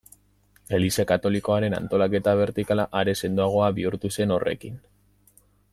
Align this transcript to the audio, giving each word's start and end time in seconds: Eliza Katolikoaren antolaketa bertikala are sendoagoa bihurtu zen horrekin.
Eliza 0.77 1.03
Katolikoaren 1.11 1.75
antolaketa 1.81 2.33
bertikala 2.41 2.87
are 3.03 3.15
sendoagoa 3.23 3.69
bihurtu 3.79 4.15
zen 4.17 4.35
horrekin. 4.37 4.81